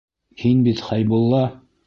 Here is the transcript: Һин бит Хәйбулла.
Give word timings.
Һин 0.43 0.63
бит 0.69 0.81
Хәйбулла. 0.87 1.45